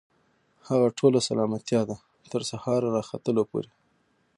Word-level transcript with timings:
هغه 0.67 0.87
ټوله 0.99 1.19
سلامتيا 1.29 1.81
ده، 1.89 1.95
تر 2.31 2.41
سهار 2.51 2.81
راختلو 2.95 3.41
پوري 3.49 3.71